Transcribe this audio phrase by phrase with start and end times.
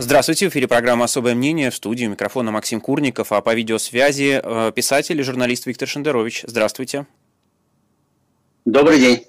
[0.00, 1.70] Здравствуйте, в эфире программа «Особое мнение».
[1.70, 6.44] В студии микрофона Максим Курников, а по видеосвязи э, писатель и журналист Виктор Шендерович.
[6.46, 7.06] Здравствуйте.
[8.64, 9.26] Добрый день.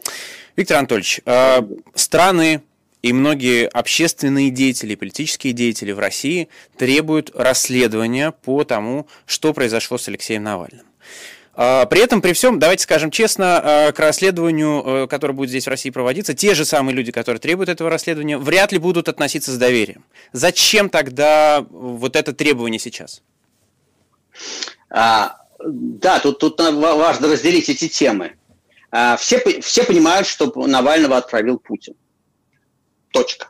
[0.55, 1.61] Виктор Анатольевич, э,
[1.95, 2.61] страны
[3.01, 10.07] и многие общественные деятели, политические деятели в России требуют расследования по тому, что произошло с
[10.07, 10.85] Алексеем Навальным.
[11.61, 15.65] А, при этом, при всем, давайте скажем честно, а, к расследованию, э, которое будет здесь
[15.65, 19.51] в России проводиться, те же самые люди, которые требуют этого расследования, вряд ли будут относиться
[19.51, 20.05] с доверием.
[20.31, 23.21] Зачем тогда вот это требование сейчас?
[24.89, 28.37] А, да, тут, тут важно разделить эти темы.
[28.89, 31.95] А, все, все понимают, что Навального отправил Путин.
[33.11, 33.49] Точка.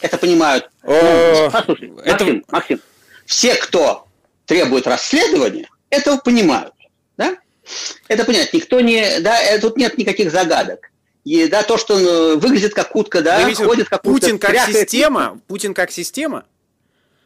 [0.00, 0.68] Это понимают.
[0.82, 2.24] Ну, послушай, это...
[2.24, 2.80] Максим, Максим,
[3.26, 4.08] все, кто
[4.44, 6.74] требует расследования, этого понимают.
[8.08, 8.56] Это понятно.
[8.56, 10.90] Никто не, да, э, тут нет никаких загадок.
[11.24, 14.10] И, да, то, что он выглядит как утка, да, Вы ходит как утка.
[14.10, 15.40] Путин как система?
[15.46, 16.44] Путин как система?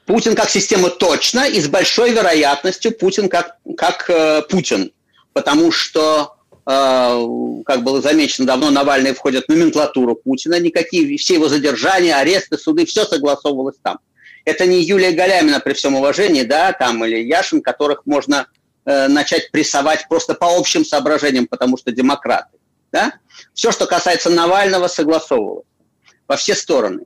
[0.07, 4.93] Путин как система точно, и с большой вероятностью Путин как, как э, Путин.
[5.35, 11.49] Потому что, э, как было замечено давно, Навальный входит в номенклатуру Путина, никакие, все его
[11.49, 13.99] задержания, аресты, суды, все согласовывалось там.
[14.47, 18.47] Это не Юлия Галямина, при всем уважении, да, там, или Яшин, которых можно
[18.91, 22.57] Э, начать прессовать просто по общим соображениям, потому что демократы.
[22.91, 23.13] Да?
[23.53, 25.67] Все, что касается Навального, согласовывалось
[26.27, 27.03] во все стороны.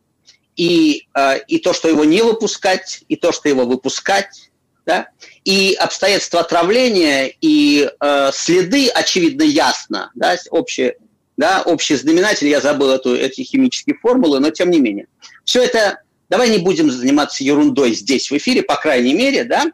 [0.54, 4.52] И, э, и то, что его не выпускать, и то, что его выпускать,
[4.86, 5.08] да?
[5.44, 10.98] и обстоятельства отравления, и э, следы, очевидно, ясно, да, общие,
[11.36, 15.08] да, общий знаменатель, я забыл эту, эти химические формулы, но тем не менее.
[15.44, 19.64] Все это, давай не будем заниматься ерундой здесь в эфире, по крайней мере, да,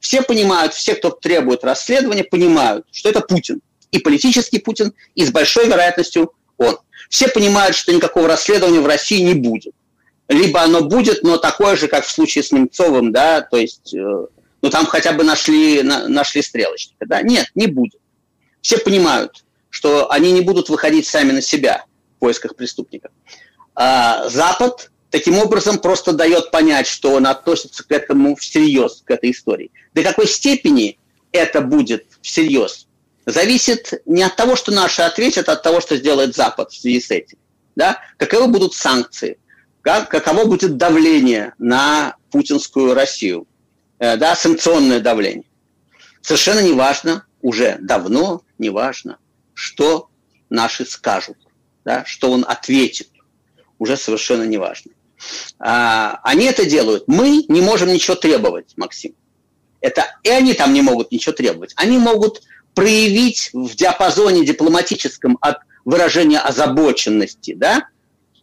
[0.00, 3.60] все понимают, все, кто требует расследования, понимают, что это Путин.
[3.92, 6.78] И политический Путин, и с большой вероятностью он.
[7.08, 9.74] Все понимают, что никакого расследования в России не будет.
[10.28, 14.26] Либо оно будет, но такое же, как в случае с Немцовым, да, то есть, э,
[14.62, 17.20] ну там хотя бы нашли, на, нашли стрелочника, да.
[17.22, 18.00] Нет, не будет.
[18.62, 21.84] Все понимают, что они не будут выходить сами на себя
[22.16, 23.10] в поисках преступников.
[23.74, 29.32] А Запад таким образом просто дает понять, что он относится к этому всерьез, к этой
[29.32, 29.70] истории.
[29.94, 30.98] До какой степени
[31.32, 32.86] это будет всерьез,
[33.26, 37.00] зависит не от того, что наши ответят, а от того, что сделает Запад в связи
[37.00, 37.38] с этим.
[37.76, 37.98] Да?
[38.16, 39.38] Каковы будут санкции,
[39.82, 43.46] как, каково будет давление на путинскую Россию,
[43.98, 45.44] э, да, санкционное давление.
[46.22, 49.18] Совершенно неважно, уже давно неважно,
[49.54, 50.10] что
[50.50, 51.38] наши скажут,
[51.84, 53.08] да, что он ответит,
[53.78, 54.92] уже совершенно неважно.
[55.58, 57.04] А, они это делают.
[57.06, 59.14] Мы не можем ничего требовать, Максим.
[59.80, 61.72] Это, и они там не могут ничего требовать.
[61.76, 62.42] Они могут
[62.74, 67.86] проявить в диапазоне дипломатическом от выражения озабоченности, да?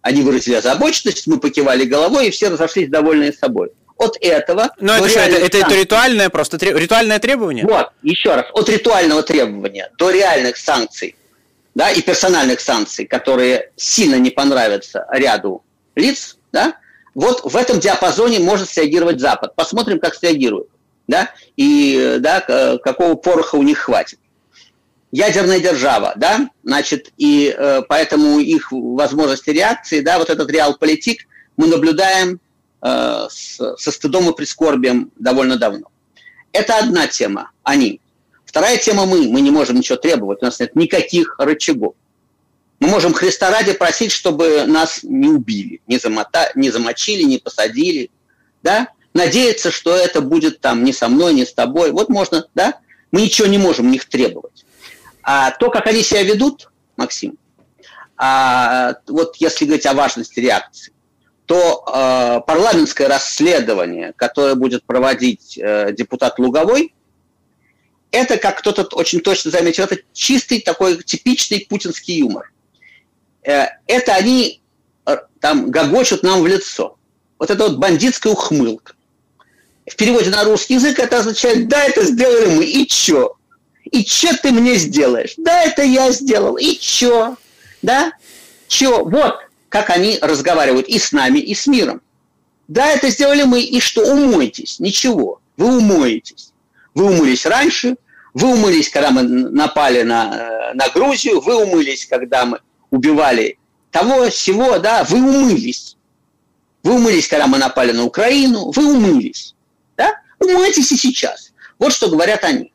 [0.02, 3.72] Они выразили озабоченность, мы покивали головой, и все разошлись довольные собой.
[3.98, 4.72] От этого...
[4.80, 7.66] Но это что, это, это, это ритуальное просто, ритуальное требование?
[7.66, 11.16] Вот, еще раз, от ритуального требования до реальных санкций,
[11.74, 15.64] да, и персональных санкций, которые сильно не понравятся ряду
[15.96, 16.76] лиц, да,
[17.16, 19.56] вот в этом диапазоне может среагировать Запад.
[19.56, 20.68] Посмотрим, как среагирует,
[21.08, 24.20] да, и да, какого пороха у них хватит.
[25.12, 31.68] Ядерная держава, да, значит, и э, поэтому их возможности реакции, да, вот этот реал-политик мы
[31.68, 32.42] наблюдаем
[32.82, 35.88] э, с, со стыдом и прискорбием довольно давно.
[36.52, 38.02] Это одна тема, они.
[38.46, 41.96] Вторая тема мы, мы не можем ничего требовать, у нас нет никаких рычагов.
[42.80, 48.12] Мы можем Христа ради просить, чтобы нас не убили, не, замота, не замочили, не посадили,
[48.62, 48.90] да?
[49.14, 51.92] Надеяться, что это будет там не со мной, не с тобой.
[51.92, 52.80] Вот можно, да?
[53.12, 54.66] Мы ничего не можем у них требовать.
[55.24, 57.38] А то, как они себя ведут, Максим,
[58.16, 60.94] а, вот если говорить о важности реакции,
[61.48, 66.94] то э, парламентское расследование, которое будет проводить э, депутат Луговой,
[68.12, 72.52] это, как кто-то очень точно заметил, это чистый такой типичный путинский юмор.
[73.48, 74.62] Э, это они
[75.06, 76.98] э, там гогочут нам в лицо.
[77.40, 78.94] Вот это вот бандитская ухмылка.
[79.90, 83.38] В переводе на русский язык это означает, да, это сделали мы, и чё?
[83.86, 85.36] И чё ты мне сделаешь?
[85.38, 87.38] Да, это я сделал, и чё?
[87.82, 88.12] Да?
[88.68, 89.06] Чё?
[89.06, 89.38] Вот
[89.70, 92.02] как они разговаривают и с нами, и с миром.
[92.68, 94.02] Да, это сделали мы, и что?
[94.02, 94.80] Умойтесь.
[94.80, 95.40] Ничего.
[95.56, 96.52] Вы умоетесь.
[96.94, 97.96] Вы умылись раньше,
[98.34, 102.60] вы умылись, когда мы напали на, э, на Грузию, вы умылись, когда мы
[102.92, 103.58] убивали
[103.92, 105.98] того, всего, да, вы умылись.
[106.84, 109.56] Вы умылись, когда мы напали на Украину, вы умылись.
[109.96, 110.22] Да?
[110.40, 111.52] Умойтесь и сейчас.
[111.80, 112.72] Вот что говорят они.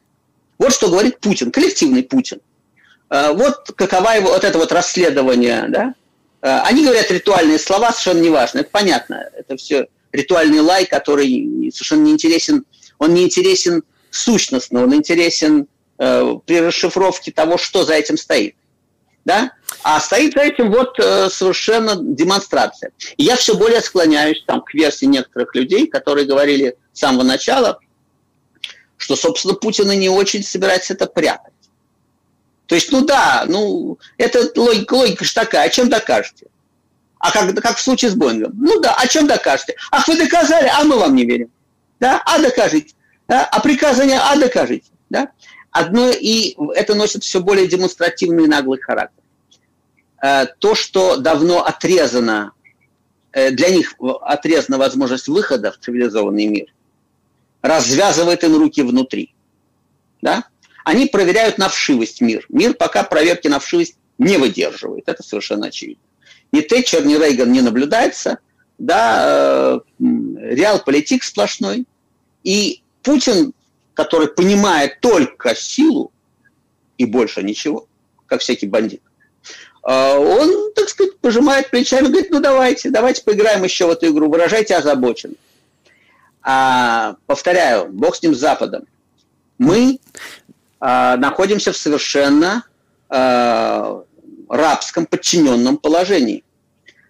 [0.59, 2.41] Вот что говорит Путин, коллективный Путин.
[3.09, 5.95] А, вот какова его, вот это вот расследование, да?
[6.41, 12.05] А, они говорят ритуальные слова, совершенно неважно, это понятно, это все ритуальный лай, который совершенно
[12.05, 12.65] не интересен,
[12.99, 15.67] он не интересен сущностно, он интересен
[15.99, 18.55] э, при расшифровке того, что за этим стоит.
[19.25, 19.53] Да?
[19.83, 22.91] А стоит за этим вот э, совершенно демонстрация.
[23.17, 27.79] И я все более склоняюсь там, к версии некоторых людей, которые говорили с самого начала,
[28.97, 31.53] что, собственно, Путин и не очень собирается это прятать.
[32.67, 36.47] То есть, ну да, ну, это логика, логика же такая, о чем докажете?
[37.19, 38.53] А как, как в случае с Боингом?
[38.57, 39.77] Ну да, о чем докажете?
[39.91, 41.51] Ах, вы доказали, а мы вам не верим.
[42.01, 42.21] Да?
[42.25, 42.95] А докажите.
[43.29, 43.45] Да?
[43.45, 44.91] А приказание, а докажите.
[45.09, 45.29] Да?
[45.73, 49.23] Одно, и это носит все более демонстративный наглый характер.
[50.23, 52.53] Э, то, что давно отрезано,
[53.33, 56.67] э, для них отрезана возможность выхода в цивилизованный мир,
[57.63, 59.35] развязывает им руки внутри.
[60.21, 60.45] Да?
[60.85, 62.45] Они проверяют на вшивость мир.
[62.51, 65.09] Мир пока проверки на вшивость не выдерживает.
[65.09, 66.05] Это совершенно очевидно.
[66.53, 68.39] Ни Тэтчер, ни Рейган не наблюдается.
[68.77, 71.87] Да, э, реал политик сплошной.
[72.45, 73.55] И Путин,
[74.03, 76.13] который понимает только силу
[76.99, 77.87] и больше ничего,
[78.27, 79.03] как всякий бандит,
[79.87, 84.29] э, он, так сказать, пожимает плечами, говорит, ну давайте, давайте поиграем еще в эту игру,
[84.29, 85.39] выражайте озабоченность.
[86.43, 88.87] А, повторяю, бог с ним с Западом.
[89.59, 90.01] Мы
[90.81, 92.65] а, находимся в совершенно
[93.09, 94.03] а,
[94.49, 96.43] рабском подчиненном положении.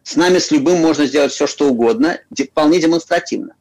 [0.02, 2.18] С нами, с любым, можно сделать все, что угодно,
[2.50, 3.54] вполне демонстративно.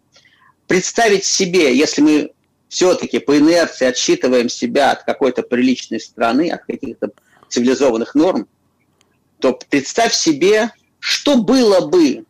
[0.67, 2.31] Представить себе, если мы
[2.71, 7.09] все-таки по инерции отсчитываем себя от какой-то приличной страны, от каких-то
[7.49, 8.47] цивилизованных норм,
[9.39, 12.23] то представь себе, что было бы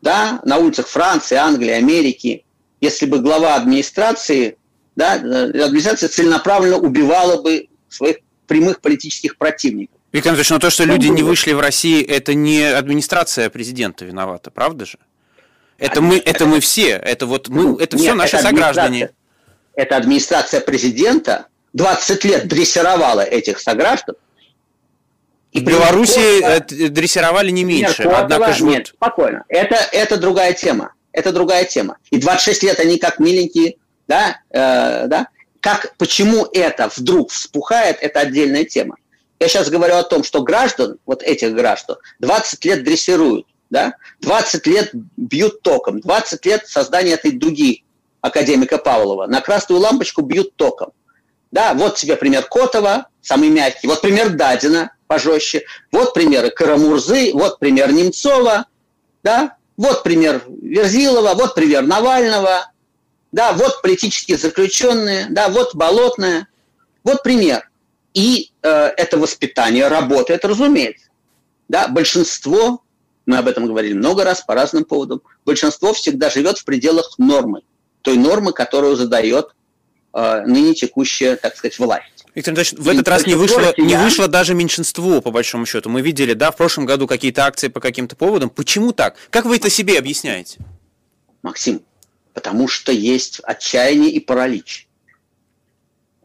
[0.00, 2.46] да, на улицах Франции, Англии, Америки,
[2.80, 4.56] если бы глава администрации,
[4.96, 8.16] да, администрация целенаправленно убивала бы своих
[8.46, 9.94] прямых политических противников.
[10.10, 14.50] Виктор Анатольевич, но то, что люди не вышли в России, это не администрация президента виновата,
[14.50, 14.96] правда же?
[15.76, 19.10] Это мы, это мы все, это вот мы, это Нет, все наши это сограждане.
[19.74, 24.16] Это администрация президента 20 лет дрессировала этих сограждан.
[25.52, 29.44] И в Беларуси Котова, дрессировали не меньше, Котова, однако же Нет, спокойно.
[29.48, 30.94] Это, это другая тема.
[31.12, 31.98] Это другая тема.
[32.10, 33.76] И 26 лет они как миленькие,
[34.06, 35.28] да, э, да.
[35.60, 38.96] Как, почему это вдруг вспухает, это отдельная тема.
[39.40, 43.94] Я сейчас говорю о том, что граждан, вот этих граждан, 20 лет дрессируют, да?
[44.20, 47.84] 20 лет бьют током, 20 лет создания этой дуги
[48.20, 49.26] академика Павлова.
[49.26, 50.92] На красную лампочку бьют током.
[51.50, 53.86] Да, вот тебе пример Котова, самый мягкий.
[53.88, 55.64] Вот пример Дадина, пожестче.
[55.90, 58.66] Вот примеры Карамурзы, вот пример Немцова,
[59.24, 62.70] да, вот пример Верзилова, вот пример Навального,
[63.32, 66.46] да, вот политические заключенные, да, вот Болотная.
[67.02, 67.70] Вот пример.
[68.12, 71.06] И э, это воспитание работает, разумеется.
[71.68, 72.82] Да, большинство,
[73.26, 77.62] мы об этом говорили много раз по разным поводам, большинство всегда живет в пределах нормы,
[78.02, 79.54] той нормы, которую задает
[80.12, 82.26] э, ныне текущая, так сказать, власть.
[82.34, 85.90] Виктор Ильич, в этот раз не вышло, не вышло даже меньшинство, по большому счету.
[85.90, 88.50] Мы видели, да, в прошлом году какие-то акции по каким-то поводам.
[88.50, 89.16] Почему так?
[89.30, 90.58] Как вы это себе объясняете?
[91.42, 91.82] Максим,
[92.34, 94.86] потому что есть отчаяние и паралич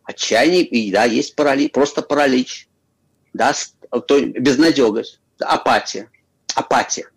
[0.05, 2.67] отчаяние, и да, есть паралич, просто паралич,
[3.33, 3.53] да,
[4.07, 6.09] то, безнадегость, апатия,
[6.53, 7.09] апатия.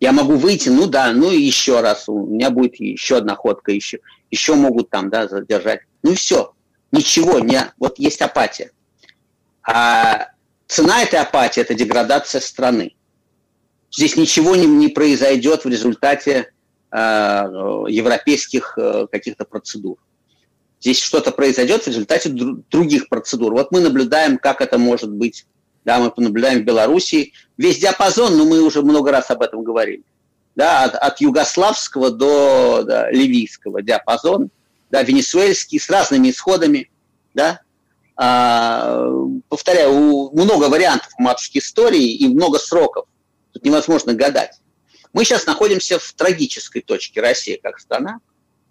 [0.00, 3.72] Я могу выйти, ну да, ну и еще раз, у меня будет еще одна ходка,
[3.72, 3.98] еще,
[4.30, 5.80] еще могут там, да, задержать.
[6.02, 6.52] Ну и все,
[6.92, 8.70] ничего, не, вот есть апатия.
[9.62, 10.28] А
[10.66, 12.94] цена этой апатии– это деградация страны.
[13.90, 16.52] Здесь ничего не, не произойдет в результате
[16.92, 19.96] э, европейских э, каких-то процедур.
[20.80, 23.52] Здесь что-то произойдет в результате других процедур.
[23.52, 25.46] Вот мы наблюдаем, как это может быть.
[25.88, 27.32] Да, мы наблюдаем в Белоруссии.
[27.56, 30.02] Весь диапазон, ну мы уже много раз об этом говорили.
[30.54, 34.50] Да, от, от югославского до да, ливийского диапазон,
[34.90, 36.90] да, венесуэльский, с разными исходами.
[37.32, 37.60] Да.
[38.16, 39.10] А,
[39.48, 43.06] повторяю, много вариантов матушки истории и много сроков.
[43.52, 44.60] Тут невозможно гадать.
[45.14, 48.20] Мы сейчас находимся в трагической точке России как страна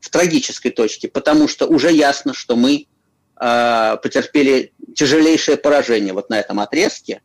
[0.01, 2.85] в трагической точке, потому что уже ясно, что мы
[3.39, 7.21] э, потерпели тяжелейшее поражение вот на этом отрезке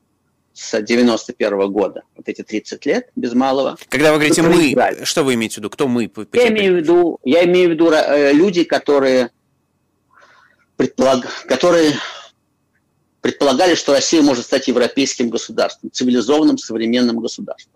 [0.52, 3.76] с 91 -го года, вот эти 30 лет без малого.
[3.88, 5.70] Когда вы говорите «мы», что вы имеете в виду?
[5.70, 6.10] Кто «мы»?
[6.32, 9.30] Я имею в виду, я имею в виду э, люди, которые,
[10.76, 11.26] предполаг...
[11.46, 11.94] которые
[13.20, 17.74] предполагали, что Россия может стать европейским государством, цивилизованным современным государством.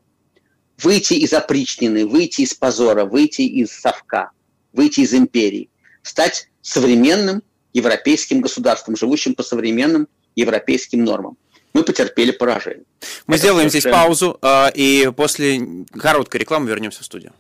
[0.83, 4.31] Выйти из опричнины, выйти из позора, выйти из совка–
[4.77, 5.71] выйти из империи,
[6.03, 7.43] стать современным
[7.77, 11.37] европейским государством, живущим по современным европейским нормам.
[11.75, 12.85] Мы потерпели поражение.
[13.27, 15.61] Мы Это сделаем здесь паузу, а, и после
[15.93, 17.33] короткой рекламы вернемся в студию.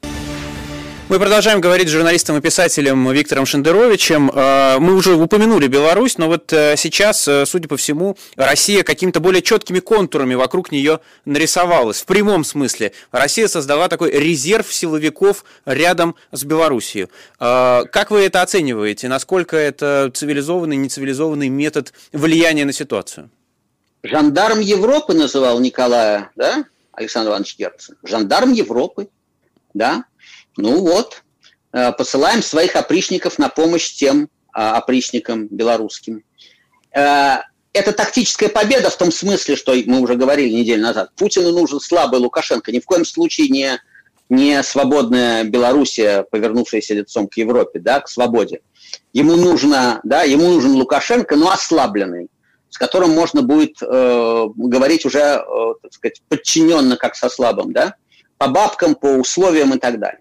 [1.09, 4.29] Мы продолжаем говорить с журналистом и писателем Виктором Шендеровичем.
[4.29, 9.21] Э, мы уже упомянули Беларусь, но вот э, сейчас, э, судя по всему, Россия какими-то
[9.21, 12.03] более четкими контурами вокруг нее нарисовалась.
[12.03, 12.91] В прямом смысле.
[13.13, 17.07] Россия создала такой резерв силовиков рядом с Белоруссией.
[17.39, 19.07] Как вы это оцениваете?
[19.07, 23.31] Насколько это цивилизованный, нецивилизованный метод влияния на ситуацию?
[24.03, 27.97] Жандарм Европы называл Николая, да, Александр Иванович Герцен.
[28.03, 29.09] Жандарм Европы,
[29.73, 30.05] да,
[30.57, 31.23] ну вот,
[31.73, 36.25] э, посылаем своих опричников на помощь тем а, опричникам белорусским.
[36.95, 37.41] Э,
[37.75, 41.11] это тактическая победа в том смысле, что мы уже говорили неделю назад.
[41.15, 43.79] Путину нужен слабый Лукашенко, ни в коем случае не,
[44.31, 48.61] не свободная Белоруссия, повернувшаяся лицом к Европе, да, к свободе.
[49.13, 52.29] Ему, нужно, да, ему нужен Лукашенко, но ослабленный,
[52.71, 57.97] с которым можно будет э, говорить уже, э, так сказать, подчиненно, как со слабым, да,
[58.39, 60.21] по бабкам, по условиям и так далее.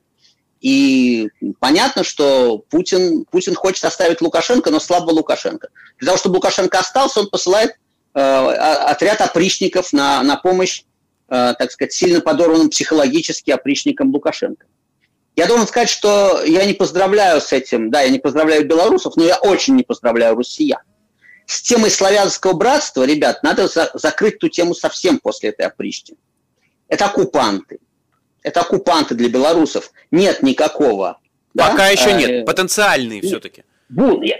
[0.65, 1.29] И
[1.59, 5.67] понятно, что Путин, Путин хочет оставить Лукашенко, но слабо Лукашенко.
[5.99, 7.75] Для того, чтобы Лукашенко остался, он посылает
[8.15, 10.81] э, отряд опричников на, на помощь,
[11.29, 14.65] э, так сказать, сильно подорванным психологически опричникам Лукашенко.
[15.35, 19.23] Я должен сказать, что я не поздравляю с этим, да, я не поздравляю белорусов, но
[19.23, 20.81] я очень не поздравляю россиян.
[21.45, 26.17] С темой славянского братства, ребят, надо за, закрыть ту тему совсем после этой опричнины.
[26.87, 27.77] Это оккупанты
[28.45, 29.91] это оккупанты для белорусов.
[30.11, 31.19] Нет никакого.
[31.57, 31.87] Пока да?
[31.89, 33.63] еще нет, э, потенциальные все-таки.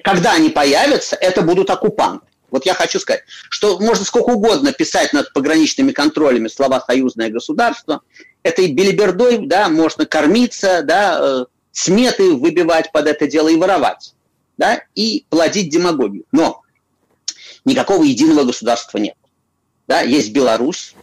[0.04, 2.28] Когда они появятся, это будут оккупанты.
[2.52, 8.02] Вот я хочу сказать, что можно сколько угодно писать над пограничными контролями слова «союзное государство».
[8.44, 14.14] Этой белибердой да, можно кормиться, да, э, сметы выбивать под это дело и воровать.
[14.58, 16.26] Да, и плодить демагогию.
[16.32, 16.62] Но
[17.66, 19.16] никакого единого государства нет.
[19.88, 20.94] Да, есть Беларусь,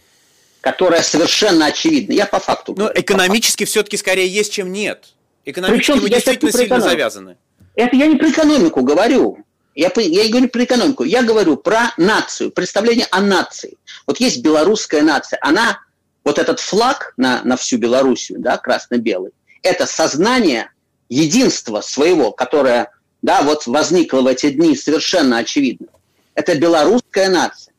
[0.63, 2.13] которая совершенно очевидна.
[2.13, 2.73] Я по факту.
[2.77, 5.09] Но экономически все-таки скорее есть, чем нет.
[5.43, 7.37] Экономически Причем, мы действительно сильно завязаны.
[7.75, 9.39] Это я не про экономику говорю.
[9.75, 11.03] Я, я говорю про экономику.
[11.03, 13.77] Я говорю про нацию, представление о нации.
[14.07, 15.37] Вот есть белорусская нация.
[15.41, 15.81] Она,
[16.23, 19.31] вот этот флаг на, на всю Белоруссию, да, красно-белый,
[19.63, 20.71] это сознание
[21.09, 22.89] единства своего, которое
[23.21, 25.87] да, вот возникло в эти дни совершенно очевидно.
[26.35, 27.72] Это белорусская нация.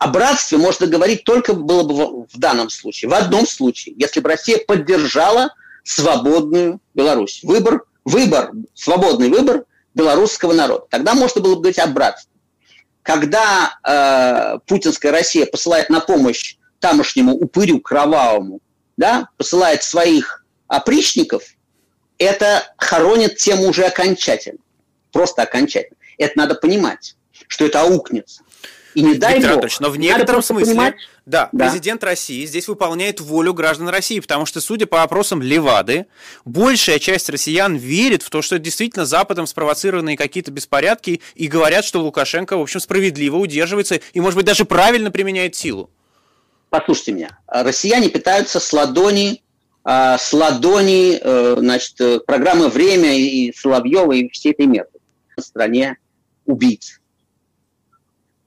[0.00, 4.30] О братстве можно говорить только было бы в данном случае, в одном случае, если бы
[4.30, 5.54] Россия поддержала
[5.84, 7.40] свободную Беларусь.
[7.42, 10.86] Выбор, выбор, свободный выбор белорусского народа.
[10.88, 12.32] Тогда можно было бы говорить о братстве.
[13.02, 18.60] Когда э, путинская Россия посылает на помощь тамошнему упырю кровавому,
[18.96, 21.42] да, посылает своих опричников,
[22.16, 24.60] это хоронит тему уже окончательно.
[25.12, 25.98] Просто окончательно.
[26.16, 27.16] Это надо понимать,
[27.48, 28.44] что это аукнется.
[28.94, 30.94] И не дай Виктор Анатольевич, но в некотором смысле, понимать...
[31.26, 36.06] да, да, президент России здесь выполняет волю граждан России, потому что, судя по опросам Левады,
[36.44, 42.00] большая часть россиян верит в то, что действительно Западом спровоцированные какие-то беспорядки, и говорят, что
[42.00, 45.90] Лукашенко, в общем, справедливо удерживается и, может быть, даже правильно применяет силу.
[46.68, 49.42] Послушайте меня, россияне питаются с ладони,
[49.82, 54.98] а, с ладони э, значит, э, программы «Время» и Соловьева и всей этой методы
[55.36, 55.96] в стране
[56.44, 56.99] убийц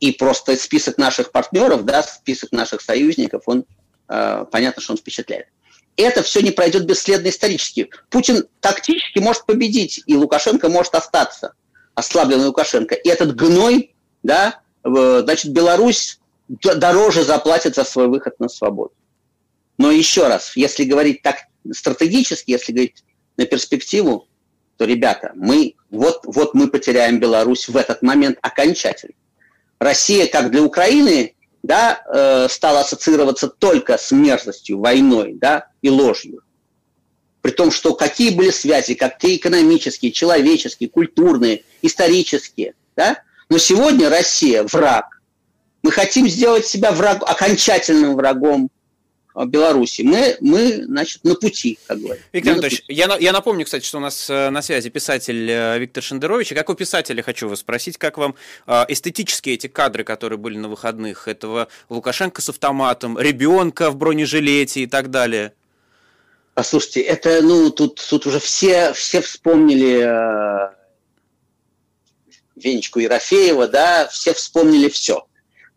[0.04, 3.64] и просто список наших партнеров, да, список наших союзников, он,
[4.10, 5.48] э, понятно, что он впечатляет.
[5.96, 7.90] Это все не пройдет бесследно исторически.
[8.10, 11.54] Путин тактически может победить, и Лукашенко может остаться,
[11.96, 12.96] ослабленный Лукашенко.
[12.96, 16.20] И этот гной, да, значит, Беларусь
[16.50, 18.92] дороже заплатит за свой выход на свободу.
[19.78, 21.38] Но еще раз, если говорить так
[21.72, 23.06] стратегически, если говорить
[23.38, 24.28] на перспективу,
[24.76, 29.14] то, ребята, мы, вот, вот мы потеряем Беларусь в этот момент окончательно.
[29.84, 36.42] Россия, как для Украины, да, э, стала ассоциироваться только с мерзостью, войной да, и ложью.
[37.42, 42.74] При том, что какие были связи, какие экономические, человеческие, культурные, исторические.
[42.96, 43.18] Да?
[43.50, 45.22] Но сегодня Россия враг.
[45.82, 48.70] Мы хотим сделать себя враг, окончательным врагом
[49.36, 50.04] Беларуси.
[50.04, 52.24] Мы, мы, значит, на пути, как говорят.
[52.32, 56.04] Виктор Анатольевич, я, я напомню, кстати, что у нас э, на связи писатель э, Виктор
[56.04, 56.52] Шендерович.
[56.52, 58.36] И как у писателя хочу вас спросить, как вам
[58.68, 64.88] эстетические эти кадры, которые были на выходных, этого Лукашенко с автоматом, ребенка в бронежилете и
[64.88, 65.54] так далее?
[66.54, 70.74] Послушайте, это, ну, тут, тут уже все, все вспомнили э,
[72.56, 75.26] Венечку Ерофеева, да, все вспомнили все,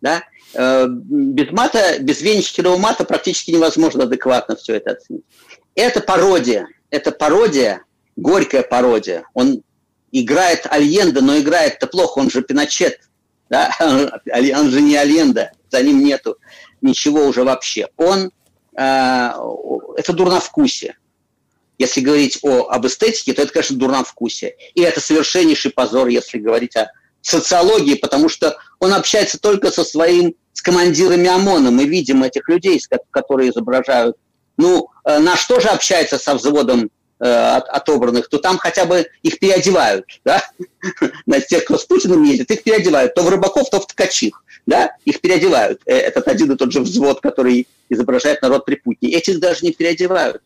[0.02, 5.24] да, Э, без мата, без венчатого мата практически невозможно адекватно все это оценить.
[5.74, 7.82] Это пародия, это пародия,
[8.16, 9.24] горькая пародия.
[9.34, 9.62] Он
[10.12, 13.00] играет Альенда, но играет-то плохо, он же Пиночет,
[13.50, 13.70] да?
[13.80, 16.38] он же не Альенда, за ним нету
[16.80, 17.88] ничего уже вообще.
[17.96, 18.30] Он,
[18.76, 19.30] э,
[19.96, 20.96] это дурновкусие.
[21.78, 24.56] Если говорить о, об эстетике, то это, конечно, дурном вкусе.
[24.74, 30.34] И это совершеннейший позор, если говорить о социологии, потому что он общается только со своим,
[30.56, 31.70] с командирами ОМОНа.
[31.70, 34.16] Мы видим этих людей, которые изображают.
[34.56, 36.88] Ну, э, наш тоже общается со взводом
[37.20, 40.42] э, от, отобранных, то там хотя бы их переодевают, да,
[41.26, 44.92] на тех, кто с Путиным ездит, их переодевают, то в рыбаков, то в ткачих, да,
[45.04, 45.82] их переодевают.
[45.84, 49.12] Э, этот один и тот же взвод, который изображает народ при Путине.
[49.12, 50.40] Этих даже не переодевают.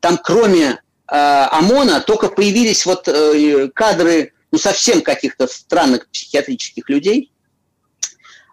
[0.00, 0.76] Там кроме э,
[1.06, 7.30] ОМОНа только появились вот э, кадры ну, совсем каких-то странных психиатрических людей,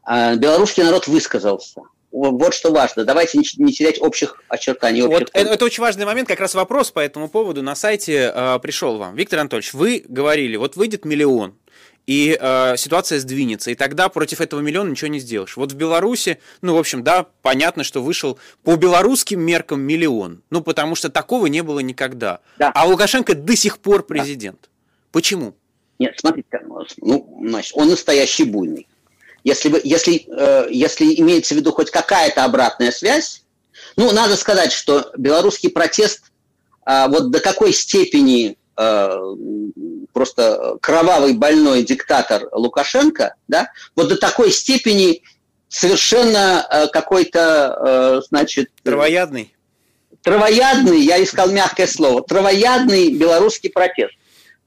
[0.10, 1.82] белорусский народ высказался.
[2.12, 3.06] Вот что важно.
[3.06, 5.04] Давайте не терять общих очертаний.
[5.04, 8.32] Общих вот это, это очень важный момент, как раз вопрос по этому поводу на сайте
[8.34, 9.16] э, пришел вам.
[9.16, 11.54] Виктор Анатольевич, вы говорили, вот выйдет миллион,
[12.08, 15.56] и э, ситуация сдвинется, и тогда против этого миллиона ничего не сделаешь.
[15.56, 20.62] Вот в Беларуси, ну, в общем, да, понятно, что вышел по белорусским меркам миллион, ну,
[20.62, 22.40] потому что такого не было никогда.
[22.58, 22.72] Да.
[22.74, 24.62] А Лукашенко до сих пор президент.
[24.64, 24.68] Да.
[25.12, 25.54] Почему?
[26.00, 26.48] Нет, смотрите,
[26.98, 28.88] ну, значит, он настоящий буйный.
[29.50, 33.42] Если, вы, если, э, если имеется в виду хоть какая-то обратная связь,
[33.96, 36.26] ну, надо сказать, что белорусский протест
[36.86, 39.36] э, вот до какой степени э,
[40.14, 45.24] просто кровавый больной диктатор Лукашенко, да, вот до такой степени
[45.68, 48.70] совершенно э, какой-то, э, значит...
[48.84, 49.56] Травоядный?
[50.22, 54.14] Травоядный, я искал мягкое слово, травоядный белорусский протест,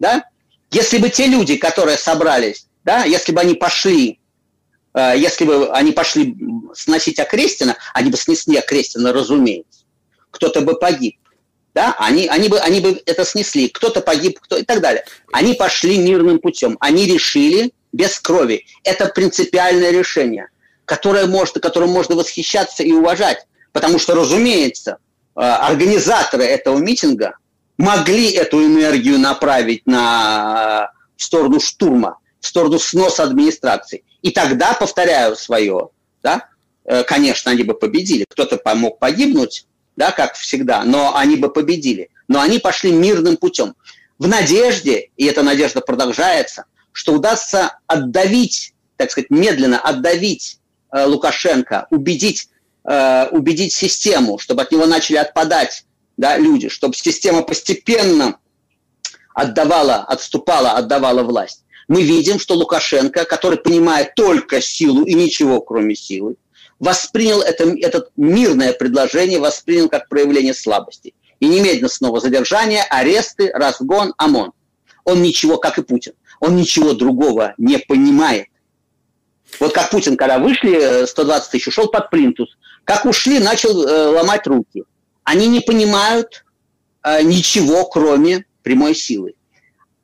[0.00, 0.24] да,
[0.72, 4.18] если бы те люди, которые собрались, да, если бы они пошли,
[4.94, 6.36] если бы они пошли
[6.74, 9.84] сносить Окрестина, они бы снесли Окрестина, разумеется.
[10.30, 11.16] Кто-то бы погиб.
[11.74, 15.04] Да, они, они, бы, они бы это снесли, кто-то погиб, кто и так далее.
[15.32, 18.66] Они пошли мирным путем, они решили без крови.
[18.84, 20.48] Это принципиальное решение,
[20.84, 23.46] которое может, которым можно восхищаться и уважать.
[23.72, 24.98] Потому что, разумеется,
[25.34, 27.36] э, организаторы этого митинга
[27.78, 34.04] могли эту энергию направить на, в сторону штурма, в сторону сноса администрации.
[34.22, 35.90] И тогда, повторяю свое,
[36.22, 36.48] да,
[36.84, 38.24] э, конечно, они бы победили.
[38.28, 42.10] Кто-то помог погибнуть, да, как всегда, но они бы победили.
[42.28, 43.74] Но они пошли мирным путем.
[44.18, 50.58] В надежде, и эта надежда продолжается, что удастся отдавить, так сказать, медленно отдавить
[50.92, 52.48] э, Лукашенко, убедить,
[52.84, 55.84] э, убедить систему, чтобы от него начали отпадать
[56.16, 58.38] да, люди, чтобы система постепенно
[59.34, 61.64] отдавала, отступала, отдавала власть.
[61.92, 66.36] Мы видим, что Лукашенко, который понимает только силу и ничего кроме силы,
[66.78, 71.14] воспринял это, это мирное предложение, воспринял как проявление слабости.
[71.38, 74.52] И немедленно снова задержание, аресты, разгон, ОМОН.
[75.04, 78.46] Он ничего, как и Путин, он ничего другого не понимает.
[79.60, 82.48] Вот как Путин, когда вышли, 120 тысяч, ушел под плинтус.
[82.84, 84.84] Как ушли, начал э, ломать руки
[85.24, 86.44] они не понимают
[87.02, 89.34] э, ничего, кроме прямой силы.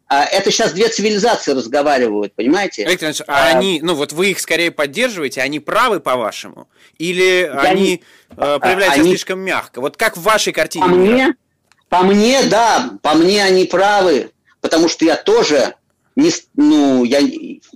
[0.08, 2.86] А это сейчас две цивилизации разговаривают, понимаете?
[2.86, 6.66] Виктор Ильич, а, а они, ну вот вы их скорее поддерживаете, они правы по-вашему?
[6.96, 9.82] Или я они не, э, проявляются они, слишком мягко?
[9.82, 10.86] Вот как в вашей картине?
[10.86, 11.34] По мне,
[11.90, 14.30] по мне, да, по мне они правы,
[14.62, 15.74] потому что я тоже
[16.16, 17.20] не, ну, я,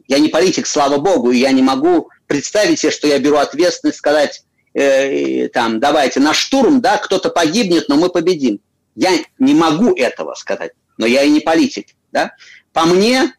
[0.08, 3.98] я не политик, слава богу, и я не могу представить себе, что я беру ответственность
[3.98, 4.42] сказать,
[4.72, 8.58] э, там, давайте на штурм, да, кто-то погибнет, но мы победим.
[8.94, 12.32] Я не могу этого сказать, но я и не политик, да.
[12.72, 13.34] По мне,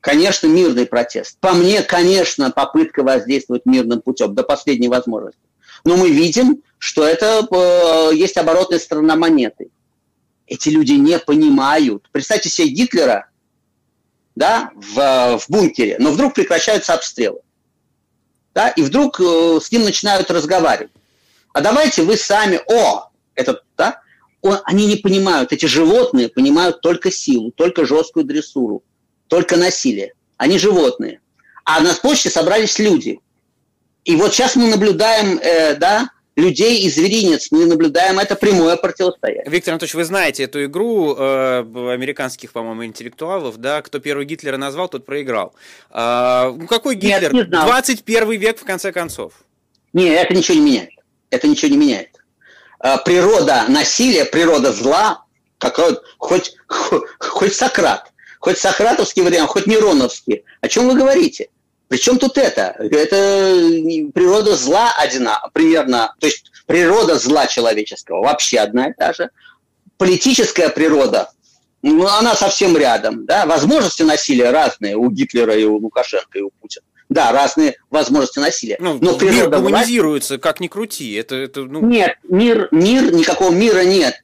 [0.00, 1.38] конечно, мирный протест.
[1.40, 5.40] По мне, конечно, попытка воздействовать мирным путем до последней возможности.
[5.84, 9.70] Но мы видим, что это э, есть оборотная сторона монеты.
[10.46, 12.08] Эти люди не понимают.
[12.12, 13.28] Представьте себе Гитлера
[14.34, 17.40] да, в, в бункере, но вдруг прекращаются обстрелы
[18.54, 20.92] да, и вдруг э, с ним начинают разговаривать.
[21.52, 24.02] А давайте вы сами, о, этот, да,
[24.42, 28.82] он, они не понимают, эти животные понимают только силу, только жесткую дрессуру,
[29.28, 30.14] только насилие.
[30.36, 31.20] Они животные.
[31.64, 33.20] А на почте собрались люди.
[34.04, 37.48] И вот сейчас мы наблюдаем, э, да, людей и зверинец.
[37.50, 39.44] Мы наблюдаем это прямое противостояние.
[39.46, 41.58] Виктор Анатольевич, вы знаете эту игру э,
[41.92, 45.54] американских, по-моему, интеллектуалов, да, кто первый Гитлера назвал, тот проиграл.
[45.90, 47.34] Э, какой Гитлер?
[47.34, 49.34] Нет, не 21 век, в конце концов.
[49.92, 50.90] Не, это ничего не меняет.
[51.30, 52.09] Это ничего не меняет.
[52.82, 55.24] Э, природа насилия, природа зла,
[55.58, 56.54] какой, хоть,
[57.18, 60.44] хоть, Сократ, хоть сократовский вариант, хоть Нероновский.
[60.60, 61.48] О чем вы говорите?
[61.88, 62.76] Причем тут это?
[62.78, 63.60] Это
[64.14, 69.30] природа зла одна, примерно, то есть природа зла человеческого вообще одна и та же.
[69.98, 71.30] Политическая природа,
[71.82, 73.26] ну, она совсем рядом.
[73.26, 73.44] Да?
[73.44, 76.84] Возможности насилия разные у Гитлера и у Лукашенко и у Путина.
[77.10, 78.76] Да, разные возможности насилия.
[78.78, 80.42] Ну, Но мир гуманизируется, власть...
[80.42, 81.12] как ни крути.
[81.14, 81.84] Это, это, ну...
[81.84, 84.14] Нет, мир, мир, никакого мира нет.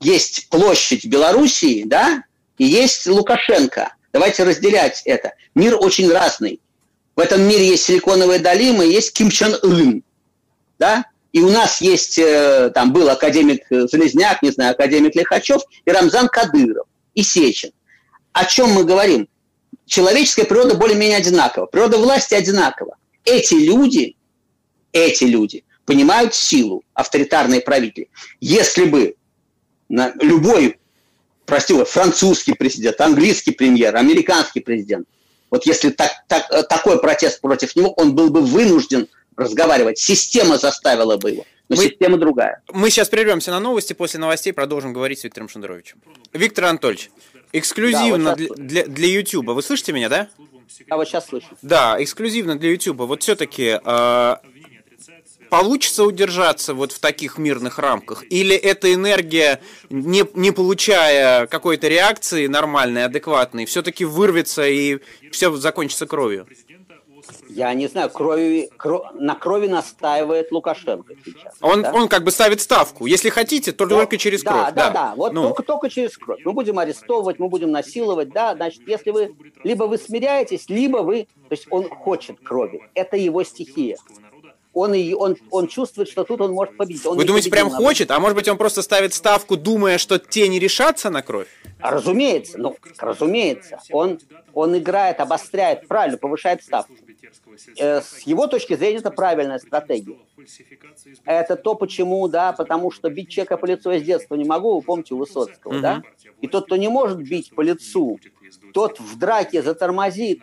[0.00, 2.24] есть площадь Белоруссии, да,
[2.58, 3.94] и есть Лукашенко.
[4.12, 5.34] Давайте разделять это.
[5.54, 6.60] Мир очень разный.
[7.14, 10.02] В этом мире есть Силиконовая долина, есть Ким Чен Ын,
[10.78, 15.90] да, и у нас есть, э, там был академик Железняк, не знаю, академик Лихачев, и
[15.90, 17.70] Рамзан Кадыров, и Сечин.
[18.32, 19.28] О чем мы говорим?
[19.90, 22.96] Человеческая природа более-менее одинакова, природа власти одинакова.
[23.24, 24.14] Эти люди,
[24.92, 28.08] эти люди понимают силу авторитарные правители.
[28.40, 29.16] Если бы
[29.88, 30.78] на любой,
[31.44, 35.08] прости, французский президент, английский премьер, американский президент,
[35.50, 39.98] вот если так, так, такой протест против него, он был бы вынужден разговаривать.
[39.98, 41.46] Система заставила бы его.
[41.68, 42.62] Но мы, система другая.
[42.72, 46.00] Мы сейчас прервемся на новости, после новостей продолжим говорить с Виктором Шендеровичем.
[46.32, 47.10] Виктор Анатольевич,
[47.52, 49.46] эксклюзивно да, вот для, для, для YouTube.
[49.46, 50.28] Вы слышите меня, да?
[50.88, 51.46] А вот сейчас слышу.
[51.62, 52.98] Да, эксклюзивно для YouTube.
[52.98, 54.36] Вот все-таки э,
[55.50, 58.24] получится удержаться вот в таких мирных рамках?
[58.30, 59.60] Или эта энергия,
[59.90, 65.00] не, не получая какой-то реакции нормальной, адекватной, все-таки вырвется и
[65.32, 66.46] все закончится кровью?
[67.54, 71.54] Я не знаю, крови, кро, на крови настаивает Лукашенко сейчас.
[71.60, 71.92] Он, да?
[71.92, 73.06] он как бы ставит ставку.
[73.06, 74.74] Если хотите, то да, только через да, кровь.
[74.74, 75.14] Да, да, да.
[75.16, 75.42] Вот ну.
[75.42, 76.40] только, только через кровь.
[76.44, 78.30] Мы будем арестовывать, мы будем насиловать.
[78.30, 79.34] Да, значит, если вы
[79.64, 81.26] либо вы смиряетесь, либо вы...
[81.48, 82.82] То есть он хочет крови.
[82.94, 83.96] Это его стихия
[84.72, 87.04] он, и, он, он чувствует, что тут он может победить.
[87.06, 88.10] Он Вы думаете, прям хочет?
[88.10, 91.48] А может быть, он просто ставит ставку, думая, что те не решатся на кровь?
[91.80, 93.80] А, разумеется, ну, разумеется.
[93.90, 94.20] Он,
[94.54, 96.94] он играет, обостряет, правильно, повышает ставку.
[97.78, 100.18] Э, с его точки зрения, это правильная стратегия.
[101.24, 104.76] Это то, почему, да, потому что бить человека по лицу я с детства не могу,
[104.76, 105.80] вы помните Высоцкого, угу.
[105.80, 106.02] да?
[106.40, 108.18] И тот, кто не может бить по лицу,
[108.72, 110.42] тот в драке затормозит,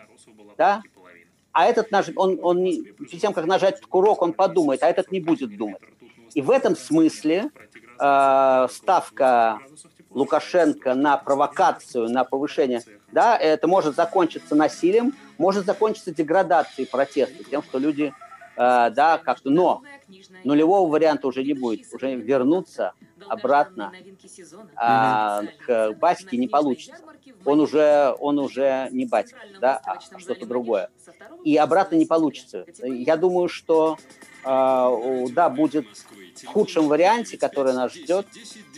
[0.56, 0.82] да,
[1.52, 2.10] а этот наж...
[2.14, 2.82] он, он не...
[2.82, 5.82] перед тем, как нажать курок, он подумает, а этот не будет думать.
[6.34, 7.50] И в этом смысле
[7.98, 9.60] э, ставка
[10.10, 17.62] Лукашенко на провокацию, на повышение, да, это может закончиться насилием, может закончиться деградацией протеста, тем,
[17.62, 18.14] что люди,
[18.56, 19.82] э, да, как-то, но
[20.44, 22.94] нулевого варианта уже не будет, уже вернуться
[23.28, 23.92] обратно
[24.76, 26.96] а, к батьке не получится.
[27.44, 30.90] Он уже, он уже не батька, да, а что-то другое.
[31.44, 32.64] И обратно не получится.
[32.82, 33.96] Я думаю, что
[34.44, 35.86] да, будет
[36.42, 38.26] в худшем варианте, который нас ждет,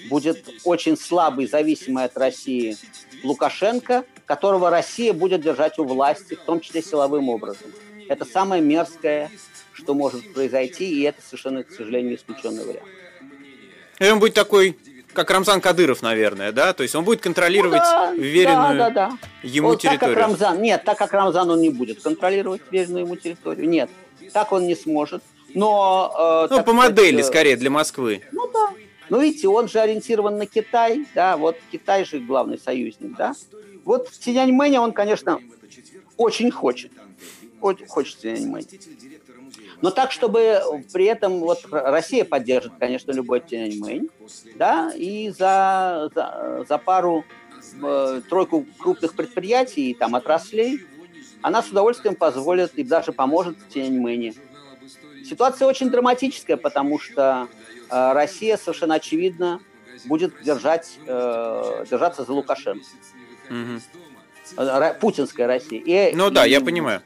[0.08, 2.76] будет очень слабый, зависимый от России
[3.22, 7.70] Лукашенко, которого Россия будет держать у власти, в том числе силовым образом.
[8.08, 9.30] Это самое мерзкое,
[9.72, 12.88] что может произойти, и это совершенно, к сожалению, исключенный вариант.
[13.98, 14.76] И он будет такой,
[15.12, 16.72] как Рамзан Кадыров, наверное, да?
[16.72, 19.18] То есть он будет контролировать ну, да, веренную да, да, да.
[19.42, 20.16] ему вот территорию.
[20.16, 23.68] Так, как Рамзан, нет, так как Рамзан он не будет контролировать веренную ему территорию.
[23.68, 23.90] Нет,
[24.32, 25.22] так он не сможет.
[25.54, 28.22] Но, э, ну, по модели, сказать, скорее, для Москвы.
[28.32, 28.70] Ну да.
[29.08, 33.34] Ну, видите, он же ориентирован на Китай, да, вот Китай же главный союзник, да.
[33.84, 35.40] Вот в Тяньаньмэне он, конечно,
[36.16, 36.92] очень хочет.
[37.60, 38.66] Очень хочет Тяньаньмэнь.
[39.82, 40.60] Но так, чтобы
[40.92, 44.08] при этом вот Россия поддержит, конечно, любой Тяньаньмэнь,
[44.56, 47.24] да, и за, за, за пару,
[47.82, 50.80] э, тройку крупных предприятий, там, отраслей,
[51.42, 54.34] она с удовольствием позволит и даже поможет Тяньаньмэне.
[55.30, 57.46] Ситуация очень драматическая, потому что
[57.88, 59.60] э, Россия совершенно очевидно
[60.06, 62.84] будет держать, э, держаться за Лукашенко.
[63.48, 64.96] Угу.
[65.00, 66.08] Путинская Россия.
[66.08, 67.00] И, ну да, и, я понимаю.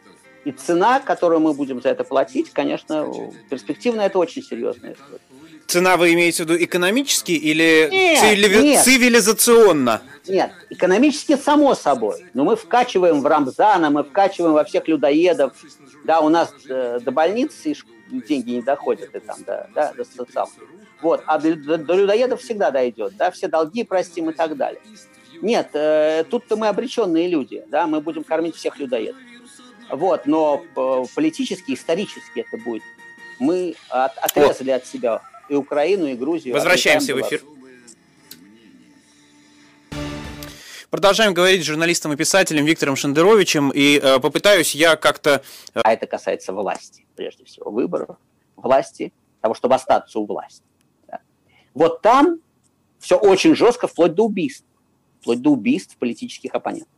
[0.47, 3.07] И цена, которую мы будем за это платить, конечно,
[3.51, 5.21] перспективно это очень серьезная история.
[5.67, 8.63] Цена вы имеете в виду экономически или нет, цивили...
[8.63, 8.85] нет.
[8.85, 10.03] цивилизационно?
[10.27, 12.27] Нет, экономически само собой.
[12.35, 15.53] Но мы вкачиваем в Рамзана, мы вкачиваем во всех людоедов.
[16.05, 17.75] Да, у нас э, до больницы
[18.21, 20.61] деньги не доходят и там, да, да, до социалки.
[21.03, 24.81] Вот, а до, до людоедов всегда дойдет, да, все долги простим и так далее.
[25.43, 29.21] Нет, э, тут-то мы обреченные люди, да, мы будем кормить всех людоедов.
[29.91, 32.83] Вот, но э, политически, исторически это будет.
[33.39, 34.77] Мы от, отрезали О.
[34.77, 36.55] от себя и Украину, и Грузию.
[36.55, 37.43] Возвращаемся в эфир.
[40.95, 45.43] Продолжаем говорить с журналистом и писателем Виктором Шендеровичем, и э, попытаюсь я как-то...
[45.75, 48.17] Э, а это касается власти, прежде всего, выборов,
[48.55, 50.63] власти, того, чтобы остаться у власти.
[51.09, 51.19] Да.
[51.75, 52.39] Вот там
[53.01, 54.65] все очень жестко, вплоть до убийств.
[55.21, 56.93] Вплоть до убийств политических оппонентов.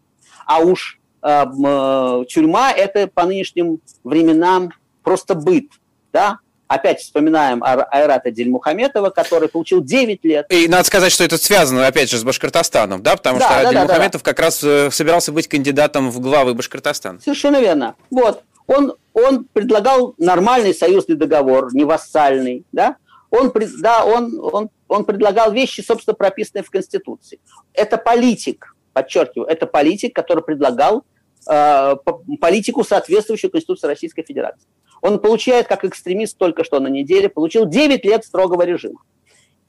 [0.44, 4.70] А уж Э, э, тюрьма– это по нынешним временам
[5.02, 5.72] просто быт,
[6.12, 10.46] да, Опять вспоминаем Айрата Дельмухаметова, который получил 9 лет.
[10.50, 13.16] И надо сказать, что это связано, опять же, с Башкортостаном, да?
[13.16, 16.54] Потому да, что да, Дельмухаметов да, да, как раз э, собирался быть кандидатом в главы
[16.54, 17.20] Башкортостана.
[17.20, 17.94] Совершенно верно.
[18.10, 18.42] Вот.
[18.66, 22.96] Он, он предлагал нормальный союзный договор, не вассальный, да?
[23.30, 27.40] Он, да, он, он он предлагал вещи, собственно, прописанные в Конституции.
[27.72, 31.04] Это политик, подчеркиваю, это политик, который предлагал
[31.48, 31.96] э,
[32.40, 34.66] политику, соответствующую Конституции Российской Федерации.
[35.02, 39.00] Он получает, как экстремист, только что на неделе, получил 9 лет строгого режима.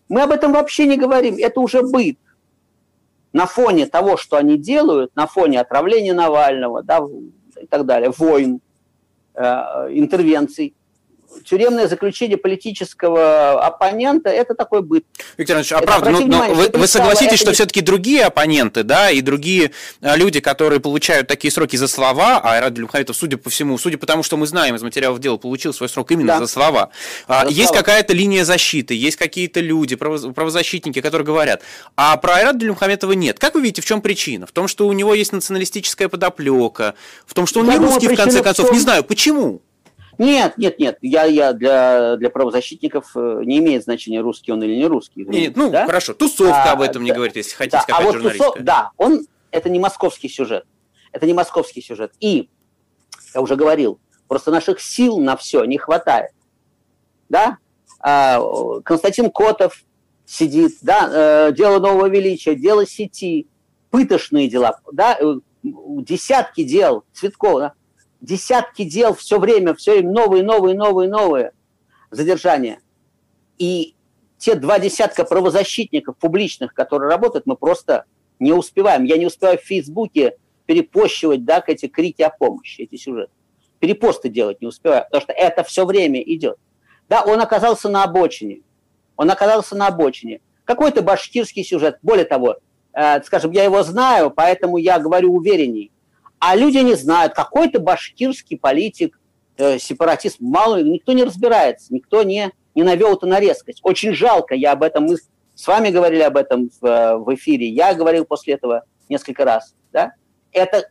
[0.10, 2.18] Мы об этом вообще не говорим, это уже быт.
[3.34, 7.02] На фоне того, что они делают, на фоне отравления Навального да,
[7.62, 8.62] и так далее, войн,
[9.36, 9.44] э,
[9.92, 10.74] интервенций,
[11.44, 15.06] тюремное заключение политического оппонента– это такой быт.
[15.38, 17.54] Виктор Иванович, а правда, ну, но вы, вы согласитесь, что не...
[17.54, 22.54] все-таки другие оппоненты, да, и другие а, люди, которые получают такие сроки за слова, а
[22.54, 25.74] Айрат Дельмухаметов, судя по всему, судя по тому, что мы знаем из материалов дела, получил
[25.74, 26.40] свой срок именно да.
[26.40, 26.90] за слова,
[27.28, 31.62] а, за есть какая-то линия защиты, есть какие-то люди, правозащитники, которые говорят,
[31.96, 33.40] а про Айрата Дельмухаметова нет.
[33.40, 34.46] Как вы видите, в чем причина?
[34.46, 38.08] В том, что у него есть националистическая подоплека, в том, что он Я не русский,
[38.08, 39.62] в конце концов, не знаю, почему?
[40.18, 40.98] Нет, нет, нет.
[41.02, 45.26] Я, я для, для правозащитников э, не имеет значения, русский он или не русский.
[45.26, 45.86] Нет, ну да?
[45.86, 48.92] хорошо, тусовка а, об этом да, не говорит, если хотите, да, а вот тусов, Да,
[48.98, 50.66] он, это не московский сюжет.
[51.12, 52.14] Это не московский сюжет.
[52.20, 52.50] И,
[53.34, 56.32] я уже говорил, просто наших сил на все не хватает.
[57.30, 57.58] Да?
[58.00, 58.42] А,
[58.84, 59.84] Константин Котов
[60.26, 63.48] сидит, да, э, дело нового величия, дело сети,
[63.92, 67.74] пытошные дела, да, э, десятки дел, Цветкова, да?
[68.22, 71.52] Десятки дел все время, все время новые, новые, новые, новые
[72.12, 72.80] задержания.
[73.58, 73.96] И
[74.38, 78.06] те два десятка правозащитников публичных, которые работают, мы просто
[78.40, 79.04] не успеваем.
[79.04, 83.32] Я не успеваю в Фейсбуке перепощивать да, эти крики о помощи, эти сюжеты.
[83.80, 86.58] Перепосты делать не успеваю, потому что это все время идет.
[87.10, 88.62] Да, он оказался на обочине.
[89.16, 90.42] Он оказался на обочине.
[90.66, 91.98] Какой-то башкирский сюжет.
[92.02, 92.58] Более того,
[92.94, 95.92] э, скажем, я его знаю, поэтому я говорю уверенней.
[96.40, 99.20] А люди не знают, какой-то башкирский политик,
[99.58, 103.80] э, сепаратист, мало, никто не разбирается, никто не, не навел это на резкость.
[103.84, 105.18] Очень жалко, я об этом, мы
[105.56, 109.74] с вами говорили об этом в, э, в эфире, я говорил после этого несколько раз.
[109.92, 110.14] Да?
[110.52, 110.88] Это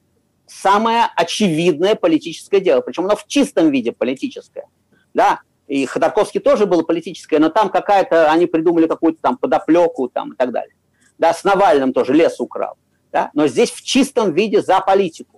[0.46, 4.66] самое очевидное политическое дело, причем оно в чистом виде политическое.
[5.14, 5.40] Да?
[5.68, 10.36] И Ходорковский тоже было политическое, но там какая-то, они придумали какую-то там подоплеку там, и
[10.36, 10.74] так далее.
[11.18, 12.76] Да, с Навальным тоже лес украл.
[13.12, 13.30] Да?
[13.34, 15.35] Но здесь в чистом виде за политику.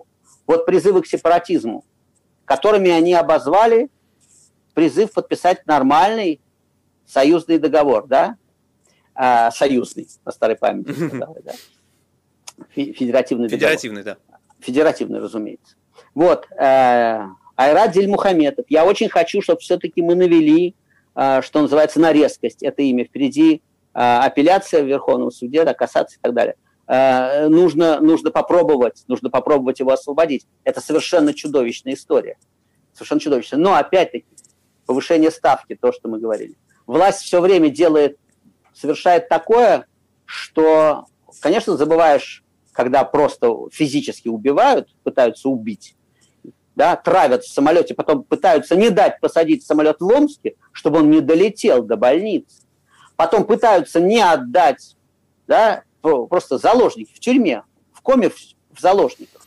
[0.49, 1.85] Вот призывы к сепаратизму,
[2.43, 3.87] которыми они обозвали
[4.73, 6.41] призыв подписать нормальный
[7.05, 8.35] союзный договор, да?
[9.13, 11.53] А, союзный, по старой памяти сказали, да?
[12.71, 13.59] Федеративный договор.
[13.69, 14.17] Федеративный, да.
[14.59, 15.75] Федеративный, разумеется.
[16.15, 18.65] Вот, э, Айрат Дельмухаметов.
[18.69, 20.73] Я очень хочу, чтобы все-таки мы навели,
[21.13, 23.05] э, что называется, на резкость это имя.
[23.05, 23.61] Впереди
[23.93, 26.55] э, апелляция в Верховном суде, да, касаться и так далее.
[26.89, 30.47] Э, нужно, нужно попробовать, нужно попробовать его освободить.
[30.63, 32.37] Это совершенно чудовищная история.
[32.93, 33.59] Совершенно чудовищная.
[33.59, 34.25] Но опять-таки,
[34.87, 36.55] повышение ставки, то, что мы говорили.
[36.87, 38.17] Власть все время делает,
[38.73, 39.85] совершает такое,
[40.25, 41.05] что,
[41.41, 45.95] конечно, забываешь, когда просто физически убивают, пытаются убить,
[46.75, 51.21] да, травят в самолете, потом пытаются не дать посадить самолет в Омске, чтобы он не
[51.21, 52.63] долетел до больницы.
[53.15, 54.95] Потом пытаются не отдать
[55.45, 59.45] да, просто заложники в тюрьме, в коме в заложниках,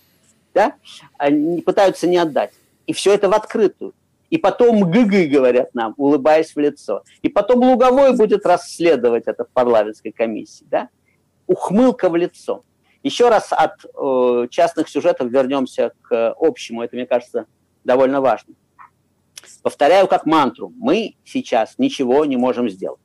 [0.55, 0.75] да,
[1.19, 2.53] они пытаются не отдать.
[2.87, 3.95] И все это в открытую.
[4.33, 7.03] И потом ГГ говорят нам, улыбаясь в лицо.
[7.21, 10.65] И потом Луговой будет расследовать это в парламентской комиссии.
[10.71, 10.89] Да?
[11.47, 12.65] Ухмылка в лицо.
[13.03, 16.83] Еще раз от э, частных сюжетов вернемся к общему.
[16.83, 17.45] Это, мне кажется,
[17.85, 18.55] довольно важно.
[19.63, 20.73] Повторяю как мантру.
[20.79, 23.02] Мы сейчас ничего не можем сделать.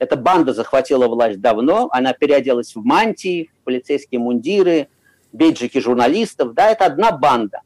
[0.00, 4.88] Эта банда захватила власть давно, она переоделась в мантии, в полицейские мундиры,
[5.30, 6.54] бейджики журналистов.
[6.54, 7.60] Да, это одна банда,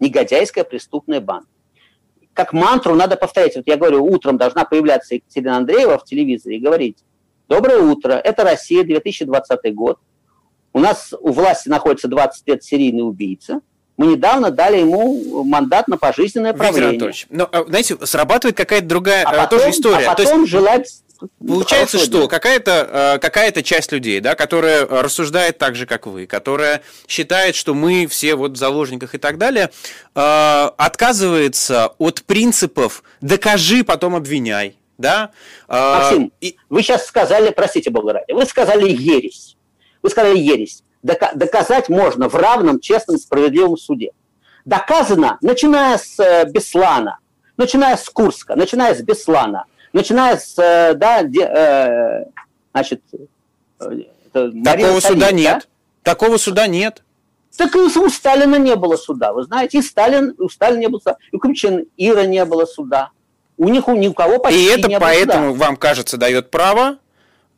[0.00, 1.46] негодяйская преступная банда.
[2.32, 3.56] Как мантру надо повторять.
[3.56, 6.96] Вот я говорю, утром должна появляться Екатерина Андреева в телевизоре и говорить,
[7.46, 9.98] доброе утро, это Россия, 2020 год.
[10.72, 13.60] У нас у власти находится 20 лет серийный убийца.
[13.98, 16.92] Мы недавно дали ему мандат на пожизненное правление.
[16.92, 20.06] Виктор Анатольевич, но, а, знаете, срабатывает какая-то другая а потом, тоже история.
[20.06, 20.50] А потом То есть...
[20.50, 21.02] желать
[21.38, 26.82] Получается, что какая-то э, какая часть людей, да, которая рассуждает так же, как вы, которая
[27.08, 29.70] считает, что мы все вот в заложниках и так далее,
[30.14, 34.76] э, отказывается от принципов «докажи, потом обвиняй».
[34.98, 35.30] Да?
[35.68, 36.56] Э, Максим, и...
[36.68, 39.56] вы сейчас сказали, простите бога ради, вы сказали ересь.
[40.02, 40.82] Вы сказали ересь.
[41.02, 44.10] Доказать можно в равном, честном, справедливом суде.
[44.64, 47.18] Доказано, начиная с Беслана,
[47.56, 52.24] начиная с Курска, начиная с Беслана– начиная с, э, да, де, э,
[52.72, 53.02] значит,
[53.80, 55.68] э, Такого суда нет.
[56.04, 56.12] Да?
[56.12, 57.02] Такого суда нет.
[57.56, 60.98] Так и у Сталина не было суда, вы знаете, и Сталин, у Сталина не было
[60.98, 63.10] суда, и у Кумчин Ира не было суда.
[63.56, 65.64] У них у ни у кого почти И это не поэтому, суда.
[65.64, 66.98] вам кажется, дает право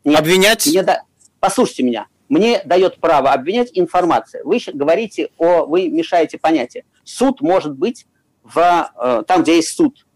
[0.04, 0.66] Нет, обвинять...
[0.66, 1.02] Мне да...
[1.40, 2.06] Послушайте меня.
[2.28, 4.44] Мне дает право обвинять информация.
[4.44, 5.66] Вы говорите о...
[5.66, 6.84] Вы мешаете понятие.
[7.02, 8.06] Суд может быть
[8.44, 10.06] в, э, там, где есть суд.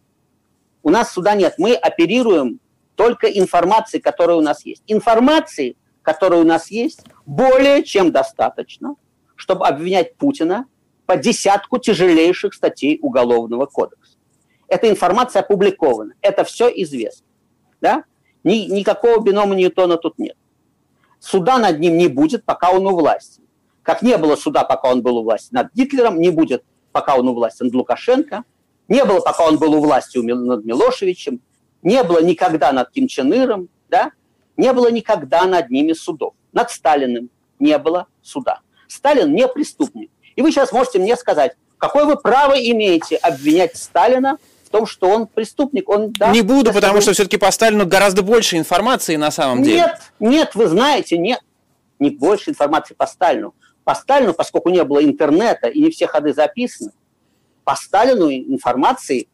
[0.82, 1.54] У нас суда нет.
[1.58, 2.60] Мы оперируем
[2.94, 4.82] только информацией, которая у нас есть.
[4.86, 8.96] Информации, которая у нас есть, более чем достаточно,
[9.36, 10.66] чтобы обвинять Путина
[11.06, 14.16] по десятку тяжелейших статей Уголовного кодекса.
[14.68, 17.26] Эта информация опубликована, это все известно.
[17.80, 18.04] Да?
[18.44, 20.36] Ни, никакого бинома Ньютона тут нет.
[21.20, 23.42] Суда над ним не будет, пока он у власти.
[23.82, 27.28] Как не было суда, пока он был у власти над Гитлером, не будет, пока он
[27.28, 28.44] у власти над Лукашенко,
[28.88, 31.40] не было, пока он был у власти над Милошевичем,
[31.82, 34.12] не было никогда над Ким Чен Иром, да?
[34.56, 36.34] не было никогда над ними судов.
[36.52, 38.60] Над Сталиным не было суда.
[38.88, 40.10] Сталин не преступник.
[40.36, 45.08] И вы сейчас можете мне сказать, какое вы право имеете обвинять Сталина в том, что
[45.08, 45.88] он преступник?
[45.88, 49.76] Он, да, не буду, потому что все-таки по Сталину гораздо больше информации на самом деле.
[49.76, 51.40] Нет, нет, вы знаете, нет.
[51.98, 53.54] Не больше информации по Сталину.
[53.84, 56.92] По Сталину, поскольку не было интернета и не все ходы записаны,
[57.64, 59.28] по Сталину информации,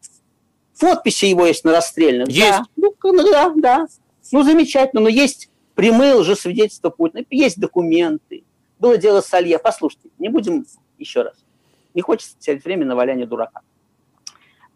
[0.79, 2.29] подписи его есть на расстрельных.
[2.29, 2.49] Есть.
[2.49, 2.93] Да, ну,
[3.31, 3.87] да, да.
[4.31, 8.43] Ну, замечательно, но есть прямые лжесвидетельства Путина, есть документы.
[8.79, 9.59] Было дело с Алье.
[9.59, 10.65] Послушайте, не будем
[10.97, 11.35] еще раз.
[11.93, 13.61] Не хочется терять время на валяние дурака.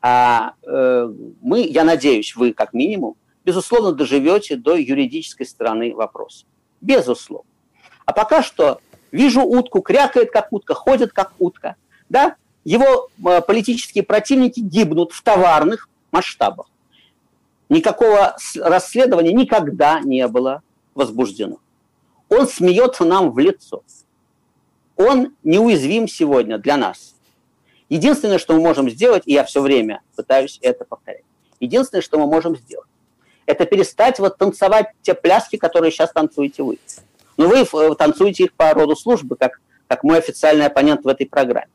[0.01, 6.45] А э, мы, я надеюсь, вы как минимум, безусловно, доживете до юридической стороны вопроса.
[6.81, 7.49] Безусловно.
[8.05, 11.77] А пока что вижу утку, крякает как утка, ходит как утка.
[12.09, 12.35] Да?
[12.63, 16.67] Его э, политические противники гибнут в товарных масштабах.
[17.69, 20.61] Никакого расследования никогда не было
[20.95, 21.57] возбуждено.
[22.29, 23.83] Он смеется нам в лицо.
[24.95, 27.15] Он неуязвим сегодня для нас.
[27.89, 31.23] Единственное, что мы можем сделать, и я все время пытаюсь это повторять,
[31.59, 32.87] единственное, что мы можем сделать,
[33.45, 36.79] это перестать вот танцевать те пляски, которые сейчас танцуете вы.
[37.37, 41.25] Но вы э, танцуете их по роду службы, как, как мой официальный оппонент в этой
[41.25, 41.67] программе.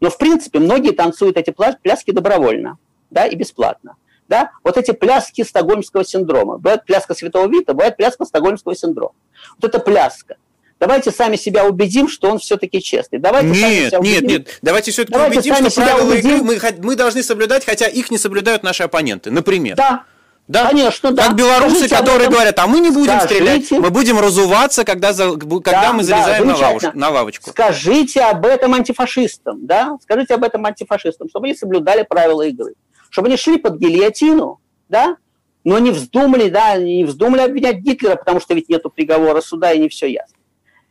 [0.00, 2.78] Но, в принципе, многие танцуют эти пляски добровольно
[3.10, 3.96] да, и бесплатно.
[4.28, 4.50] Да?
[4.64, 6.58] Вот эти пляски стокгольмского синдрома.
[6.58, 9.14] Бывает пляска Святого Вита, бывает пляска стокгольмского синдрома.
[9.60, 10.36] Вот эта пляска.
[10.78, 13.18] Давайте сами себя убедим, что он все-таки честный.
[13.18, 14.58] Давайте нет, сами нет, нет.
[14.60, 16.30] Давайте все-таки Давайте убедим, что правила убедим.
[16.30, 19.30] игры мы, мы должны соблюдать, хотя их не соблюдают наши оппоненты.
[19.30, 19.74] Например.
[19.76, 20.04] Да.
[20.48, 21.26] Да, конечно, да.
[21.26, 23.34] Как белорусы, Скажите которые говорят, а мы не будем Скажите.
[23.34, 27.50] стрелять, мы будем разуваться, когда, когда да, мы залезаем да, на, лавуш, на лавочку.
[27.50, 29.96] Скажите об этом антифашистам, да?
[30.02, 32.74] Скажите об этом антифашистам, чтобы они соблюдали правила игры
[33.16, 35.16] чтобы они шли под гильотину, да,
[35.64, 39.78] но не вздумали, да, не вздумали обвинять Гитлера, потому что ведь нету приговора суда и
[39.78, 40.36] не все ясно.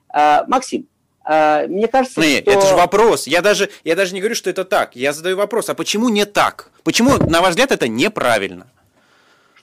[0.09, 0.87] А, Максим,
[1.23, 2.51] а, мне кажется, Нет, что...
[2.51, 3.27] это же вопрос.
[3.27, 4.95] Я даже, я даже не говорю, что это так.
[4.95, 6.71] Я задаю вопрос, а почему не так?
[6.83, 8.67] Почему, на ваш взгляд, это неправильно?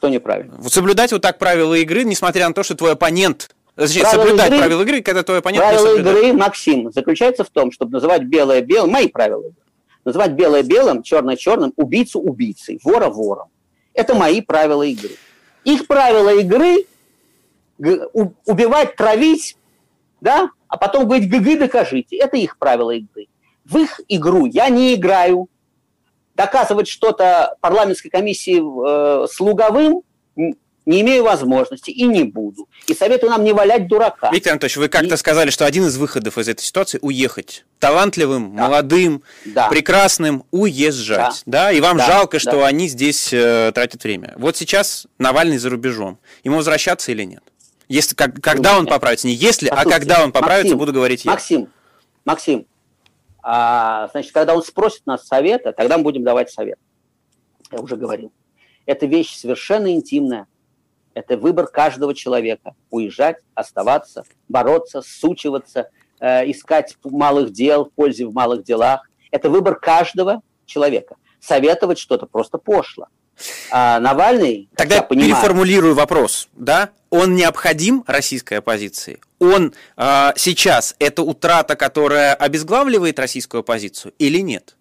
[0.03, 0.57] Что неправильно?
[0.59, 4.49] Вот соблюдать вот так правила игры, несмотря на то, что твой оппонент Точнее, правила соблюдать
[4.49, 8.63] игры, правила игры, когда твой оппонент правила игры, Максим, заключается в том, чтобы называть белое
[8.63, 9.63] белым, мои правила игры,
[10.05, 13.51] называть белое белым, черное черным, убийцу убийцей, вора вором.
[13.95, 15.13] Это мои правила игры.
[15.63, 16.85] Их правила игры
[17.79, 19.57] убивать, травить,
[20.21, 22.17] да, а потом говорить ГГ докажите.
[22.17, 23.29] Это их правила игры.
[23.65, 25.49] В их игру я не играю.
[26.35, 30.03] Доказывать что-то парламентской комиссии э, слуговым
[30.87, 32.69] не имею возможности и не буду.
[32.87, 34.31] И советую нам не валять дурака.
[34.33, 35.17] Виктор Анатольевич, вы как-то и...
[35.17, 37.65] сказали, что один из выходов из этой ситуации– уехать.
[37.79, 38.63] Талантливым, да.
[38.65, 39.69] молодым, да.
[39.69, 41.43] прекрасным уезжать.
[41.47, 41.67] Да.
[41.67, 41.73] да?
[41.73, 42.07] И вам да.
[42.07, 42.67] жалко, что да.
[42.67, 44.35] они здесь э, тратят время.
[44.37, 46.19] Вот сейчас Навальный за рубежом.
[46.43, 47.43] Ему возвращаться или нет?
[47.89, 49.27] Если, как, когда он поправится?
[49.27, 51.31] Не если, а когда он поправится, Максим, буду говорить я.
[51.31, 51.69] Максим,
[52.25, 52.67] Максим,
[53.43, 56.79] а, значит, когда он спросит нас совета, тогда мы будем давать совет.
[57.71, 58.33] Я уже говорил.
[58.87, 60.47] Это вещь совершенно интимная
[61.15, 62.75] это выбор каждого человека.
[62.91, 69.09] Уезжать, оставаться, бороться, сучиваться, э, искать малых дел, в пользе в малых делах.
[69.31, 71.17] Это выбор каждого человека.
[71.41, 73.09] Советовать что-то просто пошло.
[73.71, 76.91] А Навальный, Тогда я понимаю, переформулирую вопрос, да?
[77.11, 79.21] Он необходим российской оппозиции?
[79.39, 84.77] Он э, сейчас это утрата, которая обезглавливает российскую оппозицию или нет?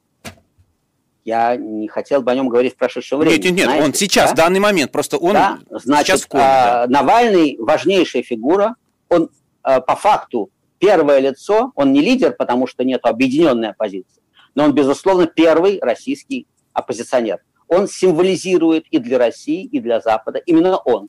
[1.24, 3.38] Я не хотел бы о нем говорить в прошедшем времени.
[3.38, 4.34] Нет, нет, нет, знаете, он сейчас, да?
[4.34, 5.60] в данный момент, просто он да?
[5.70, 6.44] Значит, сейчас в коме.
[6.44, 6.86] Да.
[6.88, 8.76] Навальный важнейшая фигура,
[9.08, 9.30] он
[9.62, 10.50] а, по факту
[10.80, 14.22] первое лицо, он не лидер, потому что нет объединенной оппозиции,
[14.56, 17.40] но он, безусловно, первый российский оппозиционер.
[17.72, 21.08] Он символизирует и для России, и для Запада, именно он,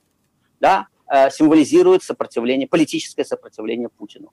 [0.60, 4.32] да, а, символизирует сопротивление, политическое сопротивление Путину.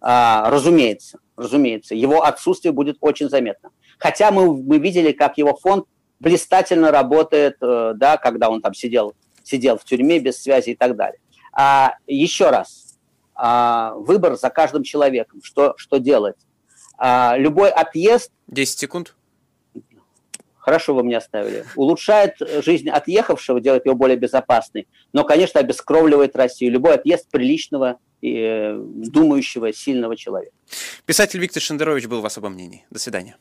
[0.00, 3.70] А, разумеется, разумеется, его отсутствие будет очень заметно.
[3.96, 5.84] Хотя мы, мы видели, как его фонд
[6.18, 9.14] блистательно работает, э, да, когда он там сидел,
[9.44, 11.20] сидел в тюрьме без связи и так далее.
[11.52, 12.98] А еще раз,
[13.36, 16.36] а, выбор за каждым человеком, что, что делать.
[16.98, 18.32] А, любой отъезд...
[18.48, 19.14] 10 секунд.
[20.68, 21.64] Хорошо вы мне оставили.
[21.76, 26.72] Улучшает жизнь отъехавшего, делает его более безопасной, но, конечно, обескровливает Россию.
[26.72, 30.52] Любой отъезд приличного и э, думающего, сильного человека.
[31.06, 32.84] Писатель Виктор Шендерович был в особом мнении.
[32.90, 33.38] До свидания.